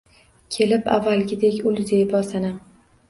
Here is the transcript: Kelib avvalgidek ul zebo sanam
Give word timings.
Kelib 0.55 0.89
avvalgidek 0.95 1.61
ul 1.73 1.79
zebo 1.93 2.23
sanam 2.31 2.57